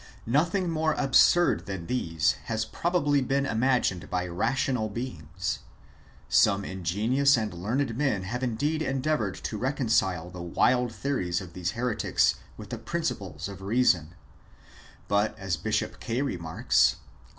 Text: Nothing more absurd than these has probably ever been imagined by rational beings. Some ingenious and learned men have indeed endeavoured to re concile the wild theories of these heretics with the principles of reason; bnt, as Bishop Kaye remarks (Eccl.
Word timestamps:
Nothing 0.25 0.67
more 0.67 0.95
absurd 0.97 1.67
than 1.67 1.85
these 1.85 2.31
has 2.45 2.65
probably 2.65 3.19
ever 3.19 3.27
been 3.27 3.45
imagined 3.45 4.09
by 4.09 4.25
rational 4.25 4.89
beings. 4.89 5.59
Some 6.27 6.65
ingenious 6.65 7.37
and 7.37 7.53
learned 7.53 7.95
men 7.95 8.23
have 8.23 8.41
indeed 8.41 8.81
endeavoured 8.81 9.35
to 9.43 9.59
re 9.59 9.69
concile 9.73 10.33
the 10.33 10.41
wild 10.41 10.91
theories 10.91 11.39
of 11.39 11.53
these 11.53 11.73
heretics 11.73 12.33
with 12.57 12.71
the 12.71 12.79
principles 12.79 13.47
of 13.47 13.61
reason; 13.61 14.15
bnt, 15.07 15.37
as 15.37 15.55
Bishop 15.55 15.99
Kaye 15.99 16.23
remarks 16.23 16.95
(Eccl. 16.95 17.27